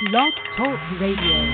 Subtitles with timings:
[0.00, 1.50] Blog Talk Radio.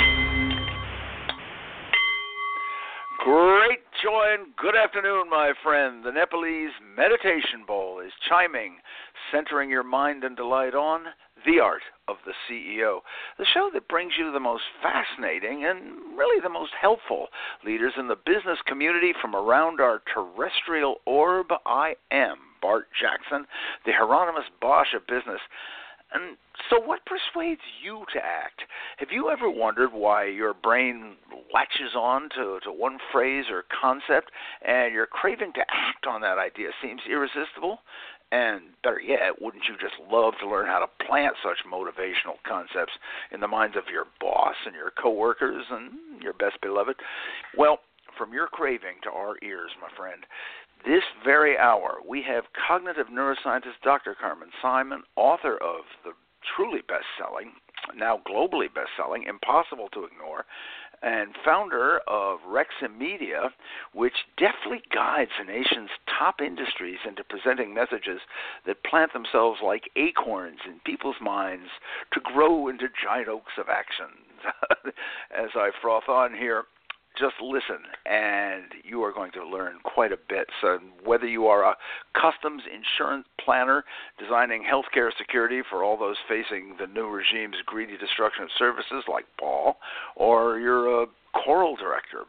[3.25, 6.05] Great joy and good afternoon, my friend.
[6.05, 8.77] The Nepalese Meditation Bowl is chiming,
[9.33, 11.05] centering your mind and delight on
[11.47, 12.99] the Art of the CEO,
[13.39, 17.29] the show that brings you the most fascinating and really the most helpful
[17.65, 21.47] leaders in the business community from around our terrestrial orb.
[21.65, 23.47] I am Bart Jackson,
[23.87, 25.41] the Hieronymus Bosch of business.
[26.15, 26.37] And
[26.71, 28.63] so, what persuades you to act?
[28.99, 31.17] Have you ever wondered why your brain
[31.53, 34.31] latches on to, to one phrase or concept
[34.67, 37.81] and your craving to act on that idea seems irresistible?
[38.33, 42.93] And better yet, wouldn't you just love to learn how to plant such motivational concepts
[43.31, 46.97] in the minds of your boss and your coworkers and your best beloved?
[47.57, 47.79] Well,
[48.17, 50.25] from your craving to our ears, my friend,
[50.87, 54.15] this very hour, we have cognitive neuroscientist Dr.
[54.19, 56.13] Carmen Simon, author of the
[56.57, 57.53] truly best selling,
[57.97, 60.45] now globally best selling, Impossible to Ignore,
[61.03, 63.51] and founder of Rexi Media,
[63.93, 68.21] which deftly guides the nation's top industries into presenting messages
[68.67, 71.69] that plant themselves like acorns in people's minds
[72.13, 74.07] to grow into giant oaks of action.
[75.31, 76.65] As I froth on here,
[77.19, 80.49] just listen and you are going to learn quite a bit.
[80.61, 81.77] So, whether you are a
[82.15, 83.85] customs insurance planner
[84.19, 89.27] designing healthcare security for all those facing the new regime's greedy destruction of services, like
[89.39, 89.77] Paul,
[90.17, 92.25] or you're a choral director,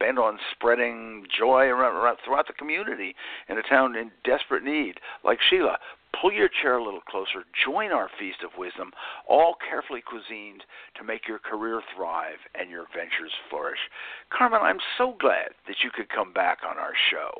[0.00, 3.14] bent on spreading joy around, around, throughout the community
[3.48, 5.78] in a town in desperate need, like Sheila,
[6.20, 8.92] pull your chair a little closer, join our feast of wisdom,
[9.28, 10.60] all carefully cuisined
[10.96, 13.78] to make your career thrive and your ventures flourish.
[14.30, 17.30] Carmen, I'm so glad that you could come back on our show.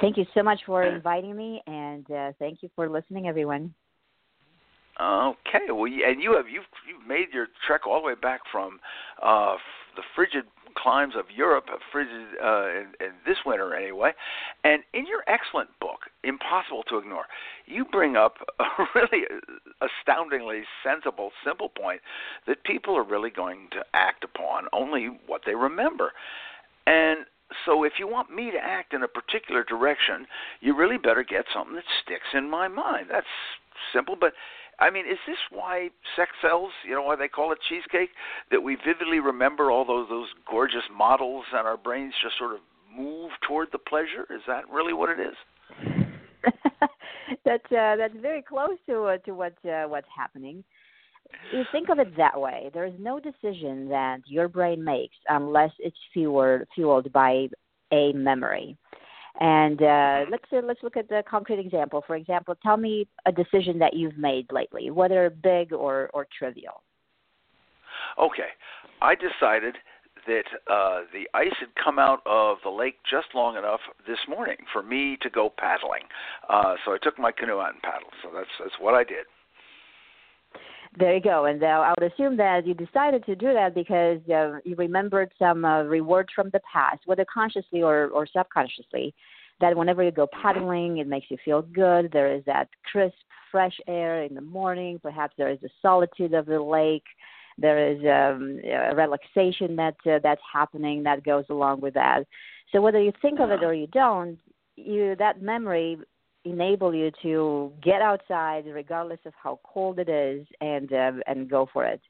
[0.00, 3.74] Thank you so much for inviting me, and uh, thank you for listening, everyone.
[5.00, 8.78] Okay, well, and you have you've you've made your trek all the way back from
[9.22, 9.56] uh,
[9.96, 10.44] the frigid
[10.76, 14.12] climes of Europe, frigid uh, in, in this winter anyway.
[14.64, 17.24] And in your excellent book, Impossible to Ignore,
[17.66, 19.24] you bring up a really
[19.80, 22.00] astoundingly sensible, simple point
[22.46, 26.12] that people are really going to act upon only what they remember.
[26.86, 27.26] And
[27.64, 30.26] so if you want me to act in a particular direction,
[30.60, 33.06] you really better get something that sticks in my mind.
[33.10, 33.26] That's
[33.92, 34.32] simple, but
[34.78, 36.70] I mean, is this why sex sells?
[36.86, 38.10] You know why they call it cheesecake?
[38.50, 42.60] That we vividly remember all those those gorgeous models, and our brains just sort of
[42.94, 44.26] move toward the pleasure.
[44.30, 45.36] Is that really what it is?
[47.44, 50.64] that's uh, that's very close to uh, to what uh, what's happening.
[51.52, 52.70] You think of it that way.
[52.74, 57.48] There is no decision that your brain makes unless it's fueled fueled by
[57.92, 58.76] a memory.
[59.40, 62.04] And uh, let's uh, let's look at the concrete example.
[62.06, 66.82] For example, tell me a decision that you've made lately, whether big or or trivial.
[68.18, 68.50] Okay,
[69.00, 69.76] I decided
[70.26, 74.58] that uh, the ice had come out of the lake just long enough this morning
[74.72, 76.02] for me to go paddling.
[76.48, 78.12] Uh, so I took my canoe out and paddled.
[78.22, 79.26] So that's that's what I did.
[80.98, 81.46] There you go.
[81.46, 85.32] And uh, I would assume that you decided to do that because uh, you remembered
[85.38, 89.14] some uh, rewards from the past, whether consciously or, or subconsciously.
[89.60, 92.10] That whenever you go paddling, it makes you feel good.
[92.12, 93.14] There is that crisp,
[93.50, 94.98] fresh air in the morning.
[95.00, 97.04] Perhaps there is the solitude of the lake.
[97.58, 102.24] There is um, a relaxation that uh, that's happening that goes along with that.
[102.72, 104.38] So whether you think of it or you don't,
[104.76, 105.98] you that memory
[106.44, 111.68] enable you to get outside regardless of how cold it is and uh, and go
[111.72, 112.00] for it.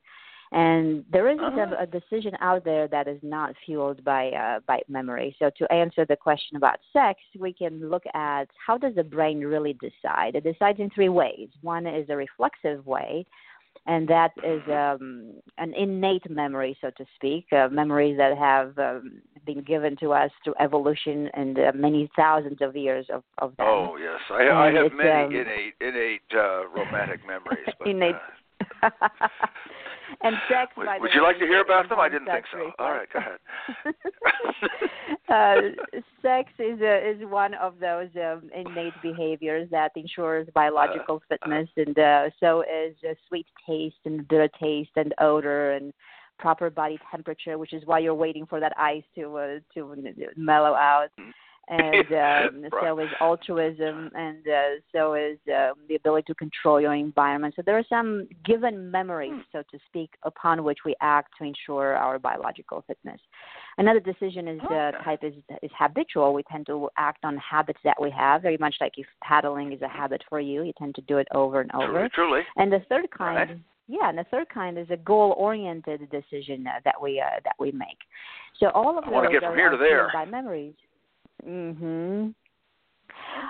[0.53, 1.77] And there isn't uh-huh.
[1.79, 5.35] a, a, decision out there that is not fueled by uh, by memory.
[5.39, 9.41] So to answer the question about sex we can look at how does the brain
[9.41, 10.35] really decide?
[10.35, 11.49] It decides in three ways.
[11.63, 13.27] One is a reflexive way
[13.87, 19.23] and that is um, an innate memory, so to speak, uh, memories that have um,
[19.45, 23.67] been given to us through evolution and uh, many thousands of years of, of them.
[23.69, 27.67] Oh yes, I, I have many um, innate innate uh, romantic memories.
[27.79, 28.15] But, innate.
[30.13, 30.73] Uh, and sex.
[30.77, 31.99] Would, would you like to hear about them?
[31.99, 32.71] I didn't think so.
[32.79, 33.39] All right, go ahead.
[35.29, 35.83] uh,
[36.21, 41.69] sex is a, is one of those um, innate behaviors that ensures biological uh, fitness,
[41.77, 45.93] and uh, so is uh, sweet taste and bitter taste and odor and
[46.39, 49.95] proper body temperature, which is why you're waiting for that ice to uh, to
[50.37, 51.09] mellow out.
[51.19, 51.31] Mm-hmm.
[51.69, 52.83] And um, right.
[52.83, 57.55] so is altruism, and uh, so is um, the ability to control your environment.
[57.57, 59.41] So there are some given memories, Hmm.
[59.53, 63.21] so to speak, upon which we act to ensure our biological fitness.
[63.79, 65.05] Another decision is uh, Okay.
[65.05, 66.35] type is is habitual.
[66.35, 69.83] We tend to act on habits that we have, very much like if paddling is
[69.83, 71.87] a habit for you, you tend to do it over and over.
[71.87, 72.41] Truly, truly.
[72.57, 73.59] And the third kind, Right.
[73.89, 77.71] yeah, and the third kind is a goal-oriented decision uh, that we uh, that we
[77.73, 77.99] make.
[78.59, 80.11] So all of I those wanna get are, from here to there.
[80.13, 80.75] by memories.
[81.47, 82.35] Mhm.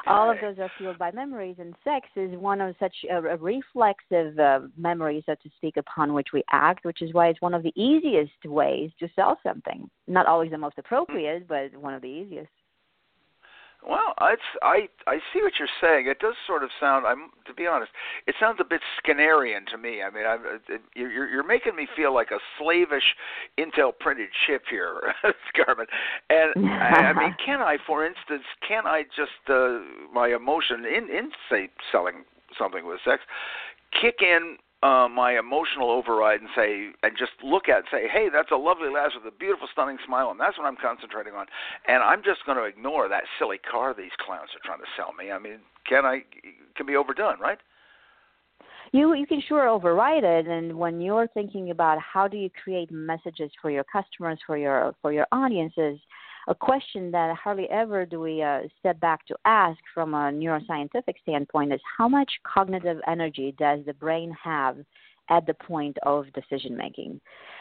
[0.06, 3.36] All of those are fueled by memories, and sex is one of such a, a
[3.36, 7.54] reflexive uh, memory, so to speak, upon which we act, which is why it's one
[7.54, 9.88] of the easiest ways to sell something.
[10.08, 12.50] Not always the most appropriate, but one of the easiest.
[13.87, 16.06] Well, it's I I see what you're saying.
[16.06, 17.05] It does sort of sound.
[17.06, 17.90] I'm to be honest,
[18.26, 20.02] it sounds a bit Skinnerian to me.
[20.02, 20.40] I mean, I'm,
[20.94, 23.17] you're you're making me feel like a slavish
[23.58, 25.87] Intel printed chip here, Scarman.
[26.31, 29.81] And I, I mean, can I, for instance, can I just uh,
[30.12, 32.25] my emotion in in say selling
[32.56, 33.23] something with sex,
[34.00, 38.08] kick in uh, my emotional override and say and just look at it and say,
[38.12, 41.34] hey, that's a lovely lass with a beautiful, stunning smile, and that's what I'm concentrating
[41.34, 41.46] on.
[41.87, 45.12] And I'm just going to ignore that silly car these clowns are trying to sell
[45.12, 45.31] me.
[45.31, 46.25] I mean, can I?
[46.75, 47.58] Can be overdone, right?
[48.93, 52.90] You you can sure override it, and when you're thinking about how do you create
[52.90, 55.99] messages for your customers, for your for your audiences,
[56.48, 61.14] a question that hardly ever do we uh, step back to ask from a neuroscientific
[61.22, 64.78] standpoint is how much cognitive energy does the brain have
[65.28, 67.20] at the point of decision making?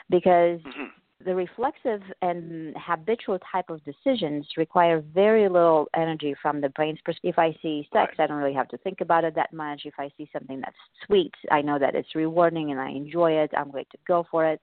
[0.09, 0.91] Because Mhm.
[1.23, 7.29] the reflexive and habitual type of decisions require very little energy from the brain's perspective.
[7.29, 8.15] If I see sex.
[8.19, 9.85] I don't really have to think about it that much.
[9.85, 13.51] If I see something that's sweet, I know that it's rewarding and I enjoy it.
[13.55, 14.59] I'm going to go for it.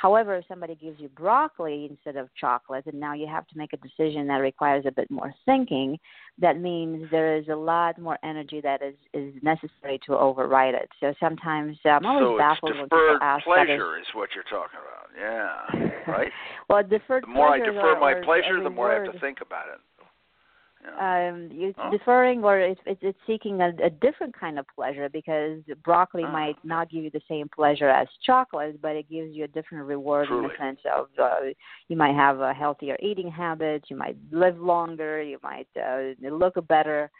[0.00, 3.72] However, if somebody gives you broccoli instead of chocolate, and now you have to make
[3.72, 5.98] a decision that requires a bit more thinking,
[6.38, 10.88] that means there is a lot more energy that is is necessary to override it.
[11.00, 14.06] So sometimes uh, I'm always so it's baffled when people ask that is- pleasure is
[14.14, 15.08] what you're talking about.
[15.18, 16.30] Yeah, right.
[16.68, 19.66] well, deferred The more I defer my pleasure, the more I have to think about
[19.66, 19.80] it.
[20.84, 21.28] Yeah.
[21.28, 21.90] Um, you Oh.
[21.90, 26.30] deferring, or it's, it's it's seeking a, a different kind of pleasure because broccoli Ah.
[26.30, 29.86] might not give you the same pleasure as chocolate, but it gives you a different
[29.86, 31.40] reward in the sense of uh,
[31.88, 36.54] you might have a healthier eating habits, you might live longer, you might uh, look
[36.68, 37.10] better.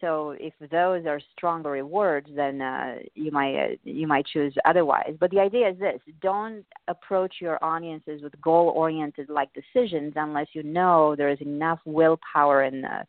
[0.00, 5.14] So if those are stronger rewards, then uh, you might uh, you might choose otherwise.
[5.18, 10.62] But the idea is this: don't approach your audiences with goal-oriented like decisions unless you
[10.62, 13.04] know there is enough willpower and uh,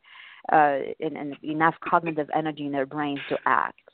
[0.51, 3.88] uh, and, and enough cognitive energy in their brains to act.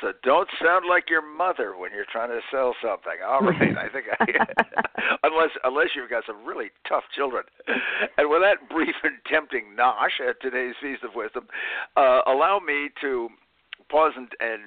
[0.00, 3.18] So don't sound like your mother when you're trying to sell something.
[3.26, 4.24] All right, I think I,
[5.22, 7.44] unless unless you've got some really tough children.
[8.16, 11.48] And with that brief and tempting nosh at today's feast of wisdom,
[11.96, 13.28] uh, allow me to
[13.90, 14.62] pause and, and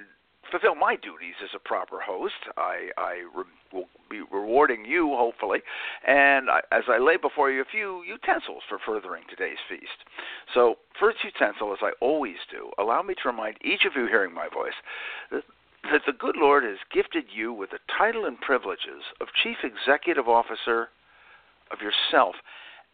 [0.52, 2.38] fulfill my duties as a proper host.
[2.56, 5.60] I I re- will be rewarding you hopefully,
[6.06, 10.06] and I, as I lay before you a few utensils for furthering today's feast.
[10.54, 14.34] So, first utensil, as I always do, allow me to remind each of you hearing
[14.34, 14.76] my voice
[15.32, 15.42] that,
[15.90, 20.28] that the good Lord has gifted you with the title and privileges of Chief Executive
[20.28, 20.90] Officer
[21.72, 22.36] of yourself.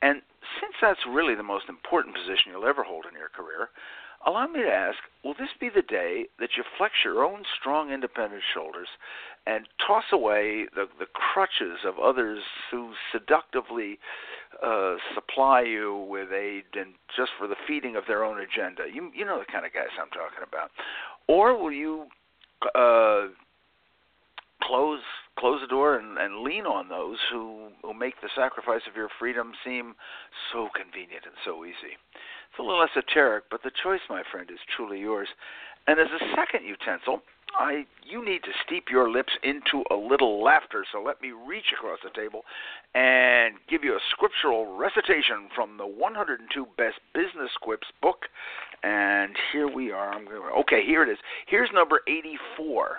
[0.00, 0.23] And
[0.61, 3.68] since that's really the most important position you'll ever hold in your career,
[4.28, 7.90] allow me to ask will this be the day that you flex your own strong,
[7.90, 8.88] independent shoulders
[9.47, 13.99] and toss away the, the crutches of others who seductively
[14.62, 18.85] uh, supply you with aid and just for the feeding of their own agenda?
[18.92, 20.70] You, you know the kind of guys I'm talking about.
[21.26, 22.06] Or will you
[22.75, 23.28] uh,
[24.62, 25.00] close
[25.38, 29.08] close the door and, and lean on those who, who make the sacrifice of your
[29.20, 29.94] freedom seem
[30.52, 31.94] so convenient and so easy.
[32.58, 35.28] It's a little esoteric, but the choice, my friend, is truly yours.
[35.86, 37.22] And as a second utensil,
[37.56, 40.84] I you need to steep your lips into a little laughter.
[40.90, 42.42] So let me reach across the table
[42.96, 48.26] and give you a scriptural recitation from the 102 Best Business Quips book.
[48.82, 50.12] And here we are.
[50.12, 50.50] I'm going.
[50.58, 51.18] Okay, here it is.
[51.46, 52.98] Here's number 84.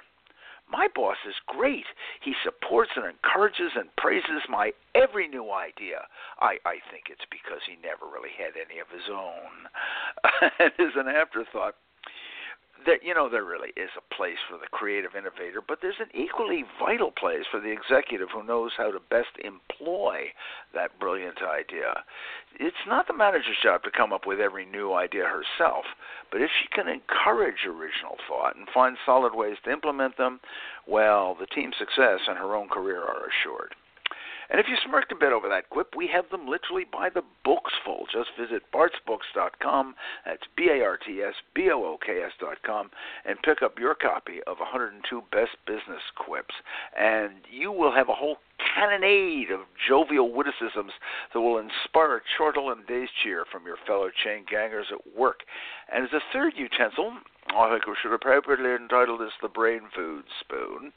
[0.69, 1.85] My boss is great.
[2.21, 6.05] He supports and encourages and praises my every new idea.
[6.39, 9.65] I, I think it's because he never really had any of his own.
[10.59, 11.75] and as an afterthought,
[12.85, 16.09] there, you know, there really is a place for the creative innovator, but there's an
[16.13, 20.27] equally vital place for the executive who knows how to best employ
[20.73, 22.03] that brilliant idea.
[22.59, 25.85] It's not the manager's job to come up with every new idea herself,
[26.31, 30.39] but if she can encourage original thought and find solid ways to implement them,
[30.87, 33.75] well, the team's success and her own career are assured.
[34.49, 37.21] And if you smirked a bit over that quip, we have them literally by the
[37.45, 38.05] books full.
[38.11, 42.89] Just visit bartsbooks.com, that's B A R T S B O O K S.com,
[43.25, 46.55] and pick up your copy of 102 Best Business Quips.
[46.97, 48.37] And you will have a whole
[48.75, 50.93] cannonade of jovial witticisms
[51.33, 55.41] that will inspire chortle and day's cheer from your fellow chain gangers at work.
[55.93, 57.13] And as a third utensil,
[57.55, 60.91] I think we should appropriately entitle this the Brain Food Spoon.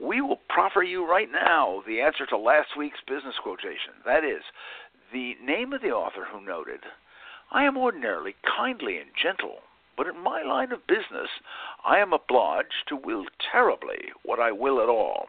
[0.00, 3.94] We will proffer you right now the answer to last week's business quotation.
[4.04, 4.42] That is,
[5.12, 6.80] the name of the author who noted,
[7.52, 9.58] I am ordinarily kindly and gentle,
[9.96, 11.28] but in my line of business
[11.84, 15.28] I am obliged to will terribly what I will at all.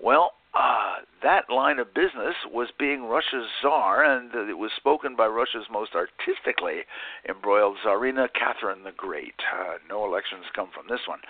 [0.00, 5.26] Well, uh, that line of business was being Russia's czar, and it was spoken by
[5.26, 6.82] Russia's most artistically
[7.28, 9.34] embroiled czarina, Catherine the Great.
[9.52, 11.20] Uh, no elections come from this one.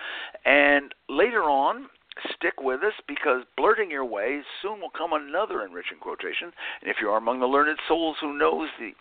[0.45, 1.87] And later on,
[2.35, 6.53] stick with us because blurting your way soon will come another enriching quotation.
[6.81, 8.93] And if you are among the learned souls who knows the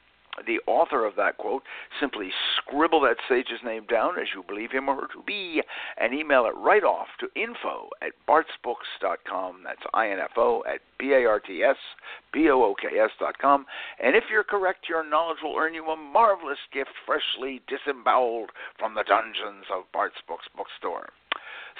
[0.46, 1.64] the author of that quote,
[2.00, 5.62] simply scribble that sage's name down as you believe him or her to be
[5.98, 9.64] and email it right off to info at bartsbooks.com.
[9.64, 13.66] That's I-N-F-O at B-A-R-T-S-B-O-O-K-S dot com.
[14.02, 18.96] And if you're correct, your knowledge will earn you a marvelous gift freshly disemboweled from
[18.96, 21.10] the dungeons of Bart's Books bookstore.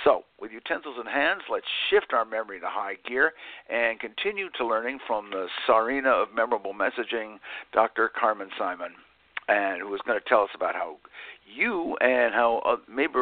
[0.04, 3.34] So, with utensils in hands, let's shift our memory to high gear
[3.70, 7.38] and continue to learning from the Tsarina of memorable messaging,
[7.72, 8.10] Dr.
[8.20, 8.94] Carmen Simon,
[9.48, 10.98] and who is going to tell us about how
[11.46, 13.14] you and how uh, maybe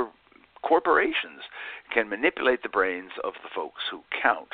[0.62, 1.42] corporations
[1.94, 4.50] can manipulate the brains of the folks who count.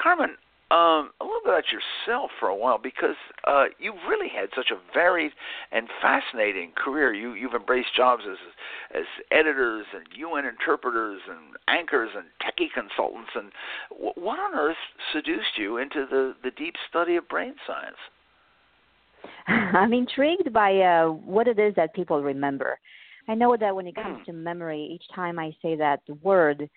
[0.00, 0.36] Carmen,
[0.70, 3.14] um, a little bit about yourself for a while because
[3.46, 5.30] uh, you've really had such a varied
[5.70, 7.14] and fascinating career.
[7.14, 8.36] You, you've embraced jobs as
[8.92, 13.30] as editors and UN interpreters and anchors and techie consultants.
[13.36, 13.52] And
[14.16, 14.76] what on earth
[15.12, 17.96] seduced you into the the deep study of brain science?
[19.46, 22.78] I'm intrigued by uh, what it is that people remember.
[23.28, 24.24] I know that when it comes mm.
[24.26, 26.68] to memory, each time I say that word,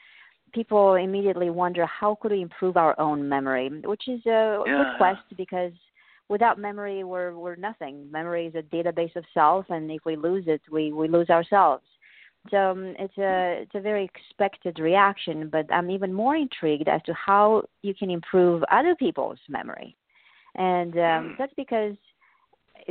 [0.54, 4.84] people immediately wonder how could we improve our own memory, which is a yeah.
[4.84, 5.72] good quest because
[6.30, 8.10] without memory we're we're nothing.
[8.12, 11.84] Memory is a database of self, and if we lose it, we we lose ourselves.
[12.50, 17.02] So um, it's a it's a very expected reaction, but I'm even more intrigued as
[17.04, 19.96] to how you can improve other people's memory,
[20.56, 21.38] and um, mm.
[21.38, 21.96] that's because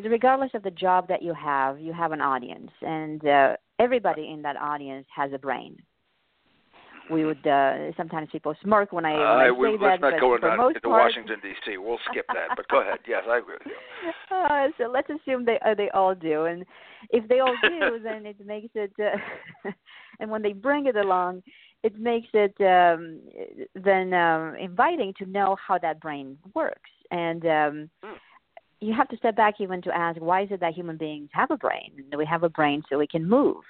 [0.04, 4.42] regardless of the job that you have, you have an audience, and uh, everybody in
[4.42, 5.76] that audience has a brain
[7.10, 10.10] we would uh, sometimes people smirk when I, when I, uh, say let's that.
[10.10, 11.78] not go into part, Washington D.C.
[11.78, 12.56] We'll skip that.
[12.56, 12.98] But go ahead.
[13.06, 13.72] Yes, I agree with you.
[14.30, 16.64] Uh, so let's assume they uh, they all do, and
[17.10, 18.92] if they all do, then it makes it.
[18.98, 19.70] Uh,
[20.20, 21.42] and when they bring it along,
[21.82, 23.20] it makes it um,
[23.74, 28.14] then um, inviting to know how that brain works, and um, mm.
[28.80, 31.50] you have to step back even to ask, why is it that human beings have
[31.50, 31.90] a brain?
[32.16, 33.62] We have a brain so we can move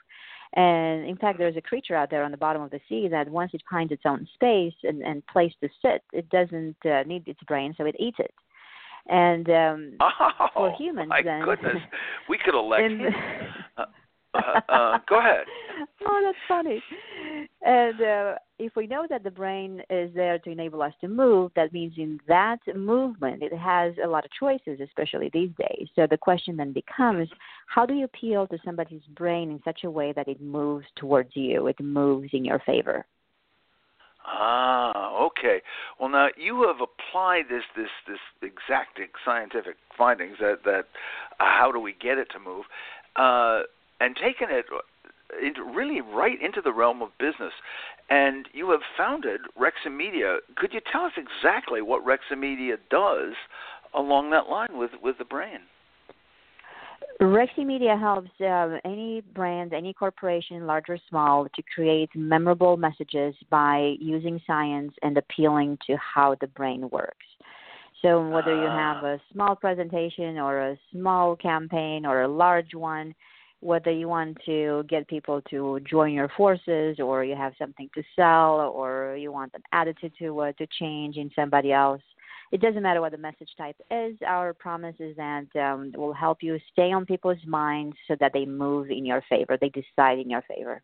[0.55, 3.28] and in fact, there's a creature out there on the bottom of the sea that
[3.28, 7.26] once it finds its own space and, and place to sit, it doesn't uh, need
[7.28, 8.35] its brain, so it eats it.
[9.09, 11.76] And um, oh, for humans, my then, goodness,
[12.28, 13.14] we could elect in, him.
[14.35, 15.44] Uh, uh, go ahead.
[16.04, 16.82] Oh, that's funny.
[17.62, 21.52] And uh, if we know that the brain is there to enable us to move,
[21.54, 25.88] that means in that movement it has a lot of choices, especially these days.
[25.94, 27.28] So the question then becomes
[27.66, 31.30] how do you appeal to somebody's brain in such a way that it moves towards
[31.35, 33.04] you, it moves in your favor?
[34.26, 35.62] Ah, okay.
[35.99, 40.87] Well, now you have applied this this this exact scientific findings that that
[41.40, 42.64] uh, how do we get it to move,
[43.16, 43.62] uh,
[44.00, 44.67] and taken it
[45.43, 47.52] into, really right into the realm of business.
[48.11, 50.38] And you have founded Rexi Media.
[50.57, 53.35] Could you tell us exactly what Rexi Media does
[53.95, 55.62] along that line with, with the brand?
[57.19, 57.35] brain?
[57.35, 63.35] Rexi Media helps uh, any brand, any corporation, large or small, to create memorable messages
[63.50, 67.26] by using science and appealing to how the brain works.
[68.02, 69.14] So, whether you have ah.
[69.14, 73.12] a small presentation or a small campaign or a large one,
[73.61, 78.03] whether you want to get people to join your forces or you have something to
[78.15, 82.03] sell or you want an attitude to uh, to change in somebody else.
[82.50, 84.17] It doesn't matter what the message type is.
[84.27, 88.47] Our promise is that um, will help you stay on people's minds so that they
[88.47, 90.81] move in your favor they decide in your favor.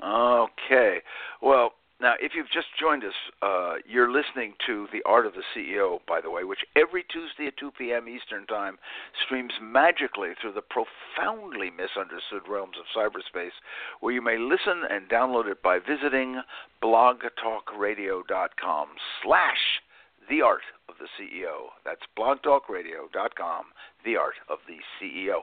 [0.00, 0.98] Okay.
[1.42, 5.42] Well, now, if you've just joined us, uh, you're listening to The Art of the
[5.54, 8.08] CEO, by the way, which every Tuesday at 2 p.m.
[8.08, 8.78] Eastern Time
[9.24, 13.50] streams magically through the profoundly misunderstood realms of cyberspace,
[13.98, 16.40] where you may listen and download it by visiting
[16.80, 18.88] blogtalkradio.com
[19.24, 19.82] slash
[20.30, 21.70] The Art of the CEO.
[21.84, 23.72] That's blogtalkradio.com,
[24.04, 25.42] The Art of the CEO.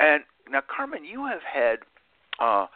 [0.00, 1.80] And now, Carmen, you have had...
[2.40, 2.68] Uh,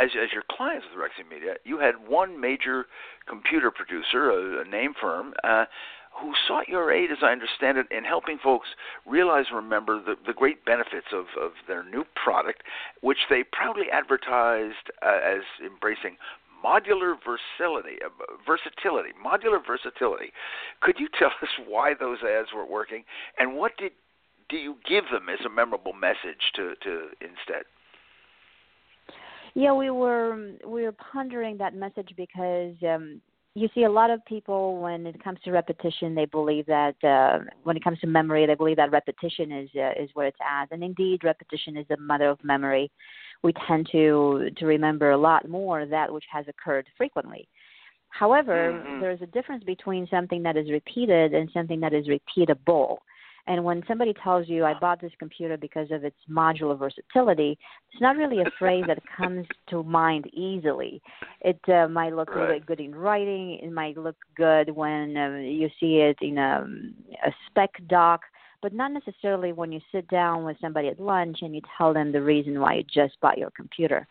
[0.00, 2.86] as, as your clients with Rexi Media, you had one major
[3.28, 5.64] computer producer, a, a name firm, uh,
[6.20, 8.68] who sought your aid, as I understand it, in helping folks
[9.04, 12.62] realize and remember the, the great benefits of, of their new product,
[13.00, 16.16] which they proudly advertised uh, as embracing
[16.64, 18.08] modular versatility, uh,
[18.46, 20.32] versatility, modular versatility.
[20.80, 23.04] Could you tell us why those ads were working,
[23.38, 23.92] and what did
[24.50, 27.64] do you give them as a memorable message to, to instead?
[29.54, 33.20] Yeah, we were we were pondering that message because um,
[33.54, 37.38] you see a lot of people when it comes to repetition, they believe that uh,
[37.62, 40.66] when it comes to memory, they believe that repetition is uh, is where it's at,
[40.72, 42.90] and indeed, repetition is the mother of memory.
[43.44, 47.48] We tend to to remember a lot more that which has occurred frequently.
[48.08, 49.00] However, mm-hmm.
[49.00, 52.98] there is a difference between something that is repeated and something that is repeatable.
[53.46, 57.58] And when somebody tells you, I bought this computer because of its modular versatility,
[57.92, 61.02] it's not really a phrase that comes to mind easily.
[61.42, 62.48] It uh, might look right.
[62.48, 66.66] really good in writing, it might look good when uh, you see it in a,
[67.26, 68.22] a spec doc,
[68.62, 72.12] but not necessarily when you sit down with somebody at lunch and you tell them
[72.12, 74.06] the reason why you just bought your computer.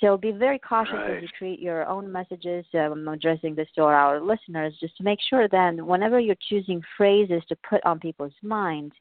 [0.00, 1.16] So be very cautious right.
[1.16, 2.64] as you create your own messages.
[2.74, 7.42] Um, addressing this to our listeners just to make sure that whenever you're choosing phrases
[7.48, 8.94] to put on people's minds,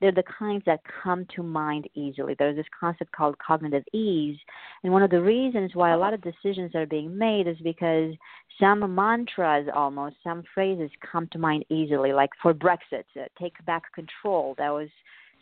[0.00, 2.34] they're the kinds that come to mind easily.
[2.38, 4.38] There's this concept called cognitive ease.
[4.82, 8.14] And one of the reasons why a lot of decisions are being made is because
[8.60, 13.92] some mantras almost, some phrases come to mind easily, like for Brexit, uh, take back
[13.92, 14.54] control.
[14.58, 14.88] That was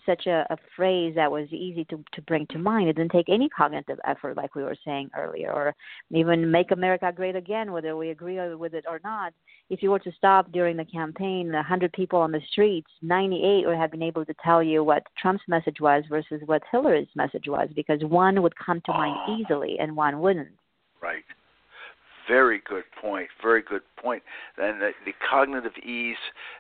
[0.07, 2.89] such a, a phrase that was easy to, to bring to mind.
[2.89, 5.75] It didn't take any cognitive effort, like we were saying earlier, or
[6.11, 9.33] even make America great again, whether we agree with it or not.
[9.69, 13.77] If you were to stop during the campaign, 100 people on the streets, 98 would
[13.77, 17.69] have been able to tell you what Trump's message was versus what Hillary's message was,
[17.75, 19.37] because one would come to mind ah.
[19.37, 20.49] easily and one wouldn't.
[21.03, 21.25] Right.
[22.29, 23.29] Very good point.
[23.43, 24.23] Very good point.
[24.59, 26.17] And the, the cognitive ease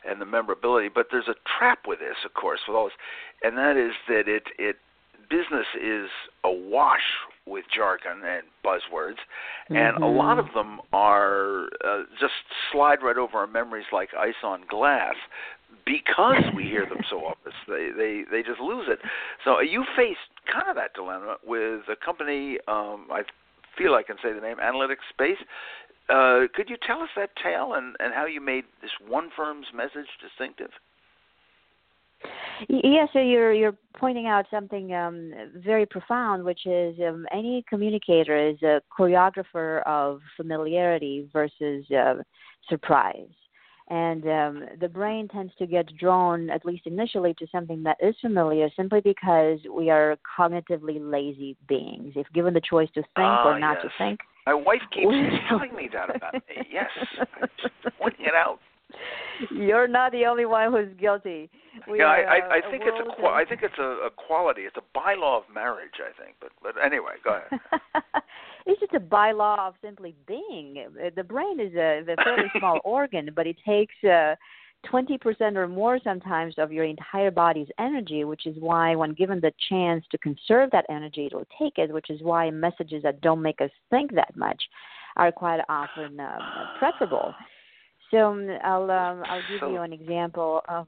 [0.08, 0.88] and the memorability.
[0.92, 2.94] But there's a trap with this, of course, with all this,
[3.42, 4.76] and that is that it it
[5.28, 6.08] business is
[6.44, 7.00] awash
[7.46, 9.18] with jargon and buzzwords,
[9.68, 10.02] and mm-hmm.
[10.02, 12.34] a lot of them are uh, just
[12.72, 15.14] slide right over our memories like ice on glass
[15.84, 17.36] because we hear them so often.
[17.68, 19.00] They they they just lose it.
[19.44, 20.16] So you face
[20.52, 22.58] kind of that dilemma with a company.
[22.68, 23.22] Um, I
[23.76, 25.38] feel I can say the name, Analytics Space.
[26.08, 29.66] Uh, could you tell us that tale and, and how you made this one firm's
[29.74, 30.70] message distinctive?
[32.68, 38.36] Yes, so you're you're pointing out something um, very profound, which is um, any communicator
[38.36, 42.14] is a choreographer of familiarity versus uh,
[42.68, 43.28] surprise
[43.88, 48.16] and um, the brain tends to get drawn, at least initially, to something that is
[48.20, 52.12] familiar simply because we are cognitively lazy beings.
[52.16, 53.92] If given the choice to think or ah, not yes.
[53.92, 55.12] to think, my wife keeps
[55.48, 56.66] telling me that about me.
[56.70, 56.90] Yes,
[57.98, 58.58] pointing it out.
[59.50, 61.50] You're not the only one who's guilty.
[61.88, 64.62] We yeah, I, I, I think it's a I think it's a, a quality.
[64.62, 66.00] It's a bylaw of marriage.
[66.00, 67.82] I think, but but anyway, go ahead.
[68.66, 70.86] it's just a bylaw of simply being.
[71.14, 73.94] The brain is a, a fairly small organ, but it takes.
[74.04, 74.34] Uh,
[74.92, 79.50] 20% or more sometimes of your entire body's energy, which is why, when given the
[79.68, 83.42] chance to conserve that energy, it will take it, which is why messages that don't
[83.42, 84.62] make us think that much
[85.16, 86.38] are quite often um,
[86.78, 87.34] preferable.
[88.10, 90.86] So um, I'll um, I'll give you an example of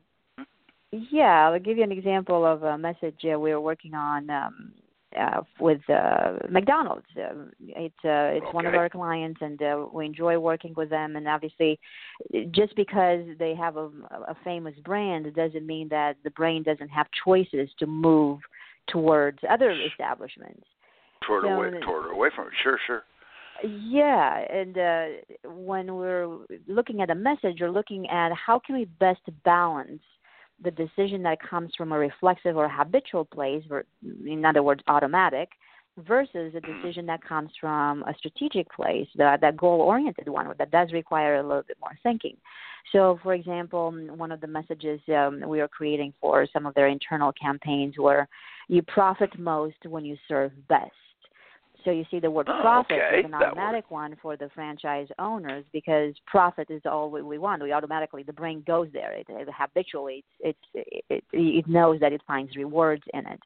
[0.93, 4.73] yeah I'll give you an example of a message uh, we're working on um,
[5.19, 7.07] uh, with uh, McDonald's.
[7.17, 8.53] Uh, it's uh, it's okay.
[8.53, 11.17] one of our clients, and uh, we enjoy working with them.
[11.17, 11.79] And obviously,
[12.51, 17.07] just because they have a, a famous brand doesn't mean that the brain doesn't have
[17.25, 18.41] choices to move
[18.89, 20.65] towards other establishments.
[21.27, 22.53] Toward so, away, toward away from it.
[22.63, 23.03] Sure, sure.
[23.65, 25.05] Yeah, and uh,
[25.45, 30.03] when we're looking at a message or looking at how can we best balance
[30.63, 33.85] the decision that comes from a reflexive or habitual place, or
[34.27, 35.49] in other words, automatic,
[36.07, 40.93] versus a decision that comes from a strategic place, that, that goal-oriented one, that does
[40.93, 42.37] require a little bit more thinking.
[42.93, 46.89] So, for example, one of the messages um, we are creating for some of their
[46.89, 48.29] internal campaigns were,
[48.69, 50.93] "You profit most when you serve best."
[51.85, 53.21] So you see the word oh, profit okay.
[53.21, 57.63] is an automatic one for the franchise owners because profit is all we, we want.
[57.63, 59.13] We automatically the brain goes there.
[59.13, 63.41] It, it habitually it's, it's it, it knows that it finds rewards in it.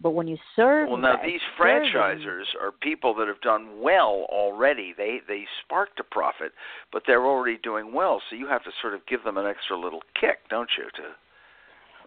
[0.00, 4.92] But when you serve, well, now these franchisers are people that have done well already.
[4.96, 6.52] They they sparked a profit,
[6.92, 8.20] but they're already doing well.
[8.28, 10.84] So you have to sort of give them an extra little kick, don't you?
[10.84, 11.14] To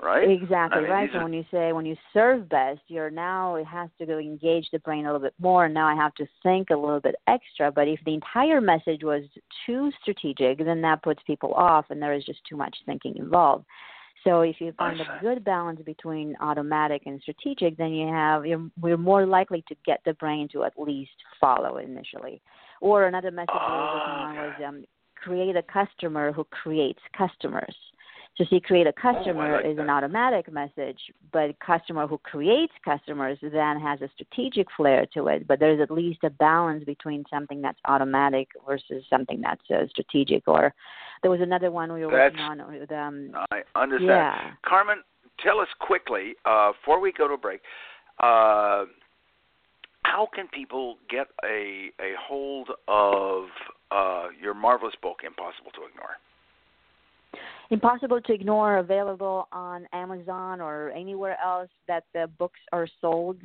[0.01, 0.29] right?
[0.29, 1.09] Exactly I mean, right.
[1.13, 4.67] So when you say when you serve best, you're now it has to go engage
[4.71, 5.65] the brain a little bit more.
[5.65, 7.71] And now I have to think a little bit extra.
[7.71, 9.23] But if the entire message was
[9.65, 13.65] too strategic, then that puts people off, and there is just too much thinking involved.
[14.23, 18.67] So if you find a good balance between automatic and strategic, then you have you're,
[18.81, 22.41] we're more likely to get the brain to at least follow initially.
[22.81, 27.75] Or another message we were working on was um, create a customer who creates customers.
[28.37, 29.83] So see, create a oh, customer oh, like is that.
[29.83, 30.99] an automatic message,
[31.31, 35.47] but customer who creates customers then has a strategic flair to it.
[35.47, 40.47] But there's at least a balance between something that's automatic versus something that's uh, strategic.
[40.47, 40.73] Or
[41.21, 44.09] there was another one we were that's, working on with um, I understand.
[44.09, 44.51] Yeah.
[44.65, 44.97] Carmen,
[45.39, 47.61] tell us quickly uh, before we go to a break.
[48.19, 48.85] Uh,
[50.03, 53.45] how can people get a a hold of
[53.91, 56.17] uh, your marvelous book, Impossible to Ignore?
[57.71, 63.37] Impossible to Ignore, available on Amazon or anywhere else that the books are sold.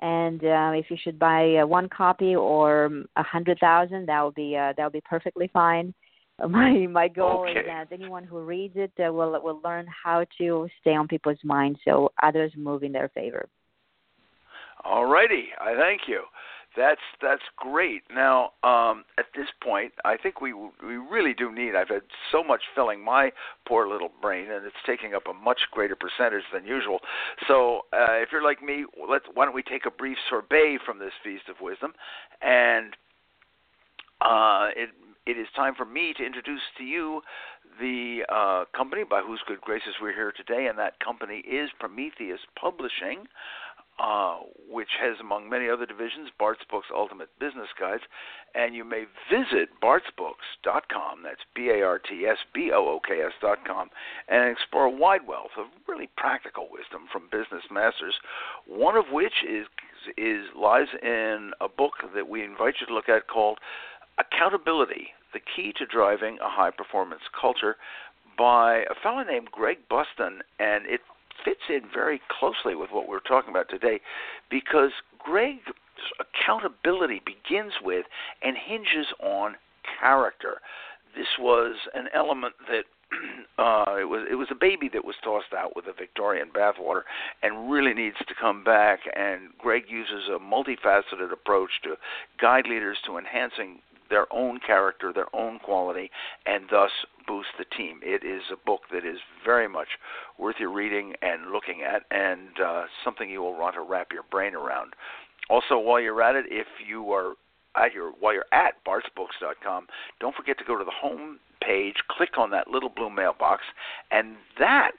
[0.00, 2.86] And uh, if you should buy uh, one copy or
[3.16, 5.94] a hundred thousand, that would be uh, that would be perfectly fine.
[6.48, 7.58] My my goal Okay.
[7.58, 11.42] is that anyone who reads it uh, will will learn how to stay on people's
[11.42, 13.48] minds, so others move in their favor.
[14.84, 16.22] All righty, I thank you.
[16.78, 18.04] That's that's great.
[18.14, 21.74] Now, um, at this point, I think we we really do need.
[21.74, 23.32] I've had so much filling my
[23.66, 27.00] poor little brain, and it's taking up a much greater percentage than usual.
[27.48, 31.00] So, uh, if you're like me, let's why don't we take a brief sorbet from
[31.00, 31.94] this feast of wisdom,
[32.42, 32.94] and
[34.20, 34.90] uh, it
[35.26, 37.22] it is time for me to introduce to you
[37.80, 42.40] the uh, company by whose good graces we're here today, and that company is Prometheus
[42.58, 43.26] Publishing
[43.98, 44.36] uh,
[44.70, 48.02] which has, among many other divisions, Bart's Books Ultimate Business Guides.
[48.54, 53.20] And you may visit bartsbooks.com, that's B A R T S B O O K
[53.22, 53.90] S.com,
[54.28, 58.14] and explore a wide wealth of really practical wisdom from business masters,
[58.66, 59.66] one of which is,
[60.16, 63.58] is lies in a book that we invite you to look at called
[64.18, 67.76] Accountability The Key to Driving a High Performance Culture
[68.38, 71.00] by a fellow named Greg Bustin, and it
[71.44, 74.00] fits in very closely with what we're talking about today
[74.50, 75.62] because Greg's
[76.20, 78.06] accountability begins with
[78.42, 79.56] and hinges on
[80.00, 80.60] character.
[81.16, 82.84] This was an element that
[83.58, 87.02] uh, it was it was a baby that was tossed out with a Victorian bathwater
[87.42, 89.00] and really needs to come back.
[89.16, 91.96] And Greg uses a multifaceted approach to
[92.40, 96.10] guide leaders to enhancing their own character, their own quality,
[96.46, 96.90] and thus
[97.26, 98.00] boost the team.
[98.02, 99.88] It is a book that is very much
[100.38, 104.24] worth your reading and looking at, and uh, something you will want to wrap your
[104.30, 104.94] brain around.
[105.50, 107.34] Also, while you're at it, if you are
[107.76, 109.86] at your while you're at bartsbooks.com,
[110.20, 113.62] don't forget to go to the home page, click on that little blue mailbox,
[114.10, 114.92] and that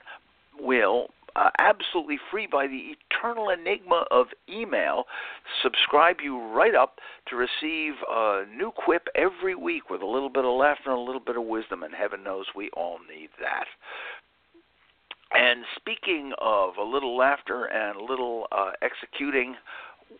[0.58, 5.04] will uh, absolutely free by the eternal enigma of email.
[5.62, 10.44] Subscribe you right up to receive a new quip every week with a little bit
[10.44, 13.66] of laughter and a little bit of wisdom, and heaven knows we all need that.
[15.32, 19.54] And speaking of a little laughter and a little uh, executing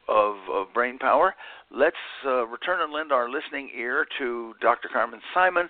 [0.08, 1.34] of, of brain power,
[1.70, 4.88] let's uh, return and lend our listening ear to Dr.
[4.92, 5.68] Carmen Simon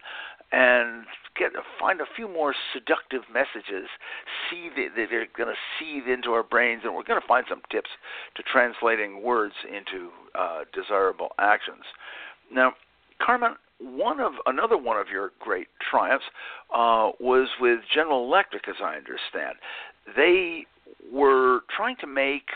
[0.53, 1.05] and
[1.39, 3.89] get find a few more seductive messages
[4.49, 7.63] seed that they're going to seethe into our brains, and we're going to find some
[7.71, 7.91] tips
[8.37, 11.85] to translating words into uh, desirable actions.
[12.53, 12.73] Now,
[13.25, 16.25] Carmen, one of another one of your great triumphs
[16.75, 19.57] uh, was with General Electric, as I understand.
[20.17, 20.67] They
[21.13, 22.49] were trying to make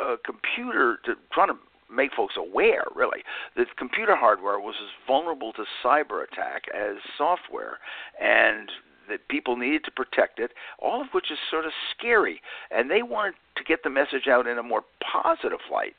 [0.00, 1.54] a computer to trying to
[1.92, 3.22] make folks aware, really,
[3.56, 7.78] that computer hardware was as vulnerable to cyber attack as software,
[8.20, 8.70] and
[9.08, 12.40] that people needed to protect it, all of which is sort of scary.
[12.70, 15.94] And they wanted to get the message out in a more positive light.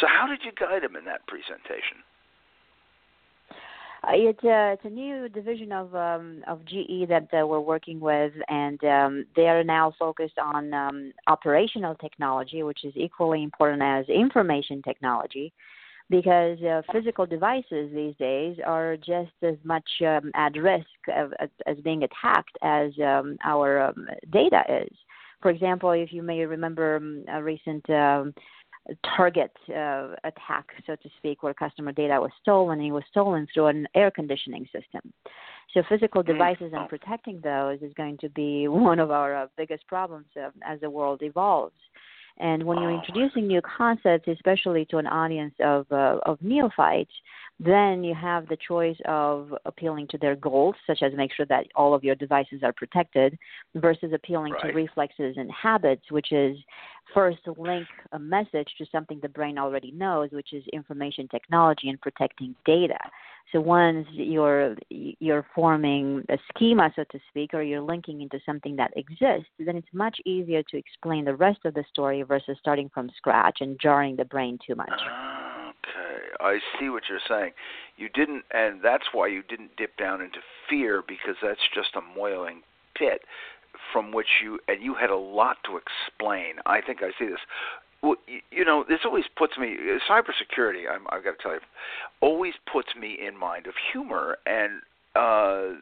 [0.00, 2.02] So, how did you guide them in that presentation?
[4.04, 8.00] Uh, it's a it's a new division of um, of GE that uh, we're working
[8.00, 13.82] with, and um, they are now focused on um, operational technology, which is equally important
[13.82, 15.52] as information technology,
[16.10, 21.76] because uh, physical devices these days are just as much um, at risk of, as,
[21.82, 24.96] being attacked as um, our um, data is.
[25.40, 27.88] For example, if you may remember a recent
[29.16, 32.78] target uh, attack, so to speak, where customer data was stolen.
[32.80, 35.12] And it was stolen through an air conditioning system.
[35.72, 36.26] So physical Mm.
[36.26, 40.50] devices and protecting those is going to be one of our uh, biggest problems uh,
[40.64, 41.74] as the world evolves.
[42.38, 47.12] And when you're introducing new concepts, especially to an audience of uh, of neophytes,
[47.60, 51.66] then you have the choice of appealing to their goals, such as make sure that
[51.76, 53.38] all of your devices are protected,
[53.76, 56.56] versus appealing to reflexes and habits, which is
[57.12, 62.00] first link a message to something the brain already knows, which is information technology and
[62.00, 62.98] protecting data.
[63.52, 68.74] So once you're you're forming a schema, so to speak, or you're linking into something
[68.76, 72.90] that exists, then it's much easier to explain the rest of the story versus starting
[72.92, 74.90] from scratch and jarring the brain too much.
[74.90, 77.52] Okay, I see what you're saying.
[77.96, 80.38] You didn't, and that's why you didn't dip down into
[80.68, 82.62] fear because that's just a moiling
[82.96, 83.22] pit
[83.92, 86.56] from which you and you had a lot to explain.
[86.66, 87.40] I think I see this.
[88.02, 88.16] Well,
[88.50, 89.76] you, know, this always puts me
[90.08, 90.84] cybersecurity.
[90.90, 91.60] I'm, I've got to tell you,
[92.20, 94.82] always puts me in mind of humor, and
[95.16, 95.80] uh,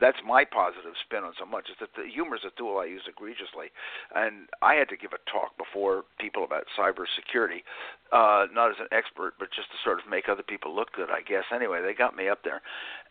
[0.00, 1.70] that's my positive spin on so much.
[1.70, 3.70] Is that the humor is a tool I use egregiously,
[4.16, 7.62] and I had to give a talk before people about cybersecurity,
[8.10, 11.10] uh, not as an expert, but just to sort of make other people look good,
[11.10, 11.44] I guess.
[11.54, 12.62] Anyway, they got me up there,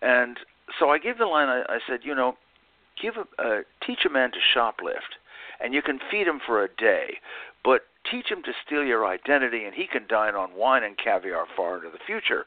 [0.01, 0.35] and
[0.79, 1.47] so I gave the line.
[1.47, 2.35] I, I said, you know,
[3.01, 5.17] give a uh, teach a man to shoplift,
[5.59, 7.17] and you can feed him for a day,
[7.63, 11.45] but teach him to steal your identity, and he can dine on wine and caviar
[11.55, 12.45] far into the future.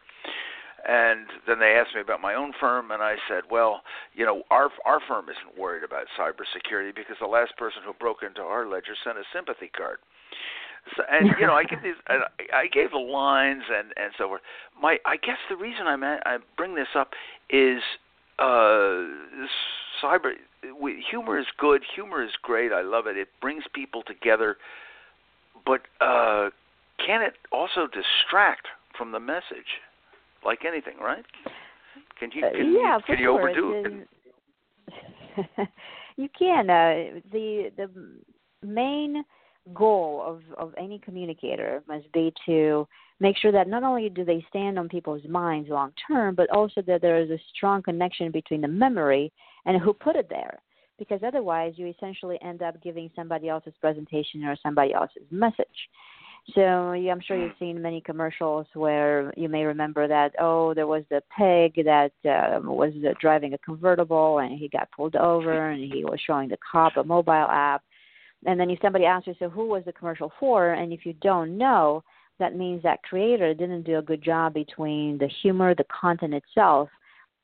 [0.89, 3.83] And then they asked me about my own firm, and I said, "Well,
[4.15, 8.23] you know, our our firm isn't worried about cybersecurity because the last person who broke
[8.23, 9.99] into our ledger sent a sympathy card."
[10.97, 12.19] So, and you know, I give these, I,
[12.53, 14.43] I gave the lines and and so forth.
[14.81, 17.13] My, I guess the reason I'm I bring this up
[17.49, 17.81] is
[18.41, 19.07] uh,
[20.03, 20.33] cyber
[20.81, 21.83] we, humor is good.
[21.95, 22.73] Humor is great.
[22.73, 23.17] I love it.
[23.17, 24.57] It brings people together,
[25.67, 26.51] but uh,
[27.05, 29.81] can it also distract from the message?
[30.45, 31.25] Like anything, right?
[32.19, 33.41] Can you Uh, can yeah, you, can you sure.
[33.41, 34.07] overdo
[35.39, 35.69] it?
[36.17, 36.69] You can.
[36.69, 37.89] Uh, the the
[38.63, 39.25] main
[39.73, 42.87] goal of of any communicator must be to
[43.23, 46.83] make sure that not only do they stand on people's minds long term, but also
[46.83, 49.33] that there is a strong connection between the memory
[49.65, 50.59] and who put it there.
[50.99, 55.67] Because otherwise, you essentially end up giving somebody else's presentation or somebody else's message.
[56.57, 61.05] So I'm sure you've seen many commercials where you may remember that oh there was
[61.09, 66.05] the pig that uh, was driving a convertible and he got pulled over and he
[66.05, 67.83] was showing the cop a mobile app,
[68.45, 71.13] and then if somebody asks you so who was the commercial for and if you
[71.23, 72.03] don't know
[72.43, 76.89] that means that creator didn't do a good job between the humor the content itself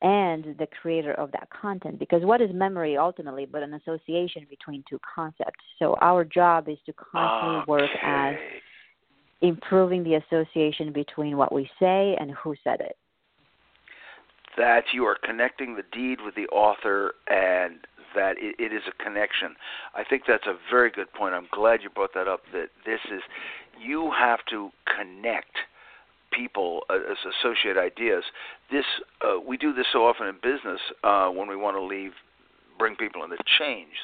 [0.01, 4.83] and the creator of that content because what is memory ultimately but an association between
[4.89, 8.35] two concepts so our job is to constantly ah, work as
[9.41, 12.97] improving the association between what we say and who said it.
[14.57, 17.75] that you are connecting the deed with the author and
[18.15, 19.55] that it, it is a connection.
[19.95, 21.33] I think that's a very good point.
[21.33, 22.41] I'm glad you brought that up.
[22.51, 23.21] That this is
[23.79, 25.55] you have to connect
[26.31, 28.23] people uh, as associate ideas.
[28.71, 28.85] This
[29.21, 32.11] uh, we do this so often in business uh, when we want to leave,
[32.77, 33.95] bring people into change,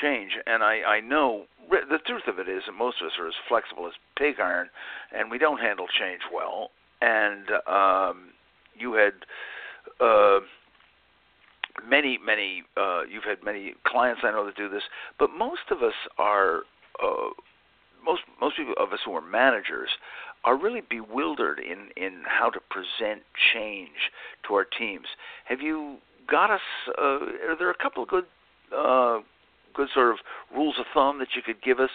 [0.00, 0.32] change.
[0.46, 3.34] And I I know the truth of it is that most of us are as
[3.48, 4.68] flexible as pig iron,
[5.16, 6.70] and we don't handle change well.
[7.00, 8.30] And um,
[8.78, 9.12] you had
[10.00, 10.40] uh,
[11.88, 12.62] many, many.
[12.76, 14.82] Uh, you've had many clients I know that do this,
[15.18, 16.62] but most of us are.
[17.02, 17.30] Uh,
[18.06, 19.90] most most people of us who are managers
[20.44, 24.10] are really bewildered in in how to present change
[24.46, 25.06] to our teams.
[25.44, 25.96] Have you
[26.30, 26.60] got us?
[26.96, 28.24] Uh, are there a couple of good
[28.76, 29.18] uh,
[29.74, 30.18] good sort of
[30.54, 31.90] rules of thumb that you could give us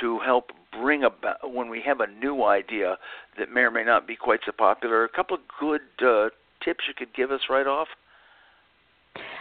[0.00, 0.50] to help
[0.80, 2.96] bring about when we have a new idea
[3.38, 5.04] that may or may not be quite so popular?
[5.04, 6.28] A couple of good uh,
[6.64, 7.88] tips you could give us right off.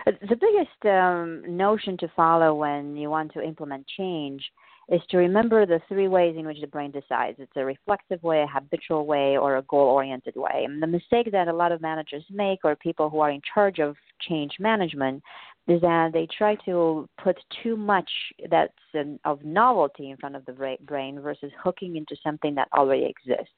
[0.07, 4.43] Uh, The biggest um, notion to follow when you want to implement change
[4.89, 7.37] is to remember the three ways in which the brain decides.
[7.39, 10.65] It's a reflexive way, a habitual way, or a goal oriented way.
[10.65, 13.79] And the mistake that a lot of managers make, or people who are in charge
[13.79, 13.95] of
[14.27, 15.23] change management,
[15.67, 18.09] is that they try to put too much
[18.49, 23.05] that's an, of novelty in front of the brain versus hooking into something that already
[23.05, 23.53] exists,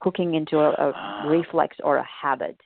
[0.00, 2.58] hooking into a, a reflex or a habit.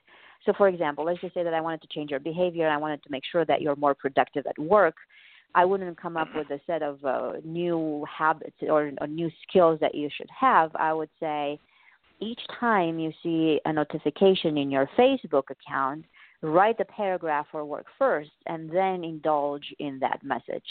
[0.45, 3.03] So, for example, let's just say that I wanted to change your behavior I wanted
[3.03, 4.95] to make sure that you're more productive at work.
[5.55, 9.79] I wouldn't come up with a set of uh, new habits or, or new skills
[9.81, 10.71] that you should have.
[10.75, 11.59] I would say,
[12.21, 16.05] each time you see a notification in your Facebook account,
[16.41, 20.63] write the paragraph for work first and then indulge in that message.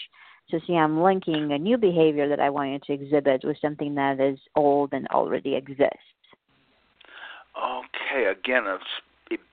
[0.50, 3.94] So, see, I'm linking a new behavior that I want you to exhibit with something
[3.96, 5.98] that is old and already exists.
[7.56, 8.64] Okay, again,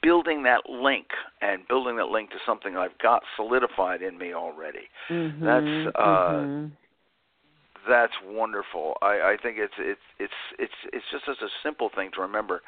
[0.02, 1.08] building that link
[1.42, 4.88] and building that link to something I've got solidified in me already.
[5.10, 6.68] Mm-hmm, that's uh, mm-hmm.
[7.90, 8.98] that's wonderful.
[9.02, 12.62] I, I think it's it's it's it's it's just such a simple thing to remember.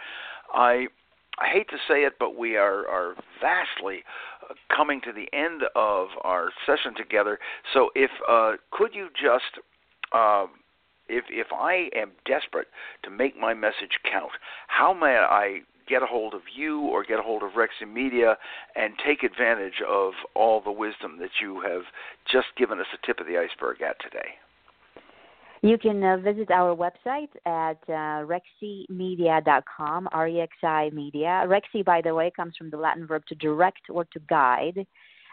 [0.54, 0.88] I
[1.40, 4.04] I hate to say it, but we are are vastly
[4.50, 7.40] uh, coming to the end of our session together.
[7.74, 9.64] So if uh, could you just
[10.14, 10.48] uh,
[11.08, 12.68] if if I am desperate
[13.04, 14.32] to make my message count,
[14.68, 18.38] how may I get a hold of you or get a hold of Rexi Media
[18.76, 21.84] and take advantage of all the wisdom that you have
[22.32, 24.36] just given us a tip of the iceberg at today?
[25.64, 31.46] You can uh, visit our website at uh, reximedia.com, R-E-X-I media.
[31.48, 34.86] Rexi, by the way, comes from the Latin verb to direct or to guide.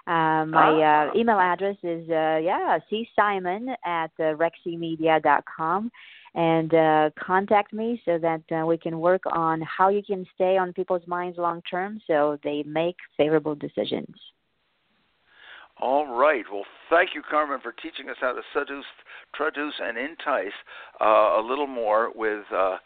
[0.07, 1.19] Uh, my uh, ah.
[1.19, 5.91] email address is, uh, yeah, csimon at uh, reximedia.com
[6.35, 10.57] and uh, contact me so that uh, we can work on how you can stay
[10.57, 14.17] on people's minds long term so they make favorable decisions.
[15.85, 16.47] All right.
[16.51, 18.87] Well, thank you, Carmen, for teaching us how to seduce,
[19.35, 20.57] traduce, and entice
[20.99, 21.05] uh,
[21.39, 22.77] a little more with uh,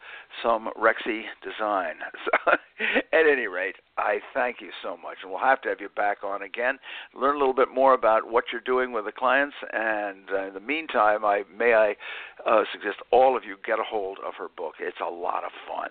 [0.43, 1.93] some Rexi design.
[2.25, 2.51] So,
[3.13, 6.25] at any rate, I thank you so much, and we'll have to have you back
[6.25, 6.77] on again,
[7.15, 10.53] learn a little bit more about what you're doing with the clients, and uh, in
[10.53, 11.95] the meantime, I may I
[12.45, 14.73] uh, suggest all of you get a hold of her book.
[14.81, 15.89] It's a lot of fun,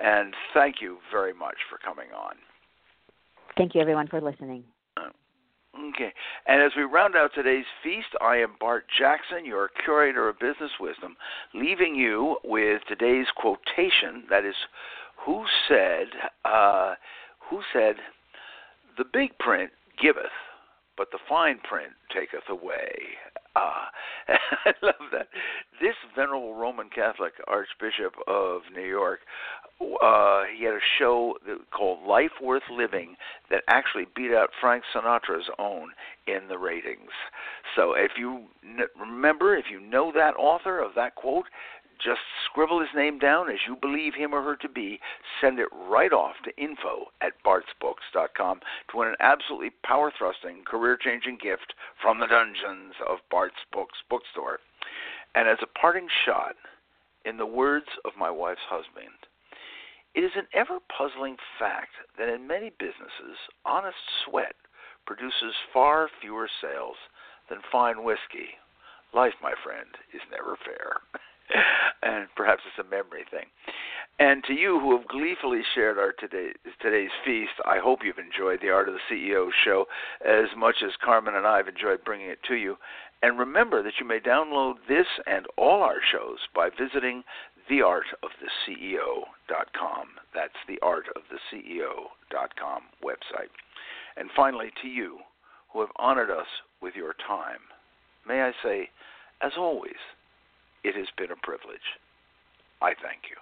[0.00, 2.34] and thank you very much for coming on.
[3.56, 4.62] Thank you, everyone, for listening.
[5.78, 6.12] Okay.
[6.46, 10.70] And as we round out today's feast, I am Bart Jackson, your curator of business
[10.80, 11.16] wisdom,
[11.54, 14.54] leaving you with today's quotation that is
[15.24, 16.06] who said
[16.44, 16.94] uh,
[17.50, 17.96] who said
[18.96, 20.32] the big print giveth
[20.96, 22.90] but the fine print taketh away.
[23.56, 23.88] Ah,
[24.28, 25.28] I love that.
[25.80, 29.20] This venerable Roman Catholic Archbishop of New York,
[29.80, 31.34] uh, he had a show
[31.70, 33.16] called Life Worth Living
[33.50, 35.92] that actually beat out Frank Sinatra's own
[36.26, 37.10] in the ratings.
[37.74, 41.46] So if you n- remember, if you know that author of that quote,
[42.02, 45.00] just scribble his name down as you believe him or her to be.
[45.40, 50.96] Send it right off to info at bartsbooks.com to win an absolutely power thrusting, career
[50.96, 54.60] changing gift from the dungeons of Bart's Books bookstore.
[55.34, 56.56] And as a parting shot,
[57.24, 59.26] in the words of my wife's husband,
[60.14, 64.54] it is an ever puzzling fact that in many businesses, honest sweat
[65.06, 66.96] produces far fewer sales
[67.50, 68.56] than fine whiskey.
[69.12, 71.00] Life, my friend, is never fair.
[72.02, 73.46] and perhaps it's a memory thing.
[74.18, 78.60] And to you who have gleefully shared our today, today's feast, I hope you've enjoyed
[78.62, 79.84] the Art of the CEO show
[80.24, 82.78] as much as Carmen and I have enjoyed bringing it to you.
[83.22, 87.24] And remember that you may download this and all our shows by visiting
[87.70, 90.06] theartoftheceo.com.
[90.34, 93.50] That's theartoftheceo.com website.
[94.16, 95.18] And finally, to you
[95.72, 96.46] who have honored us
[96.80, 97.58] with your time,
[98.26, 98.88] may I say,
[99.42, 99.96] as always,
[100.86, 101.98] it has been a privilege.
[102.80, 103.36] I thank you.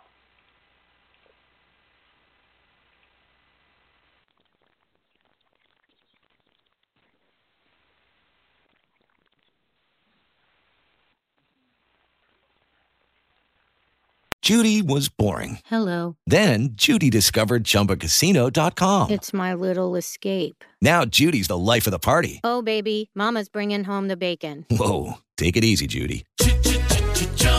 [14.41, 15.61] Judy was boring.
[15.65, 16.17] Hello.
[16.27, 19.11] Then Judy discovered ChumbaCasino.com.
[19.11, 20.63] It's my little escape.
[20.83, 22.41] Now Judy's the life of the party.
[22.45, 24.67] Oh, baby, Mama's bringing home the bacon.
[24.71, 26.27] Whoa, take it easy, Judy.